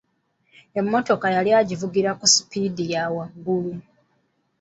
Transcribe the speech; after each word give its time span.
Emmotoka 0.79 1.27
yali 1.35 1.49
agivugira 1.61 2.09
ku 2.19 2.25
sipiidi 2.33 2.83
ya 2.93 3.03
waggulu. 3.15 3.71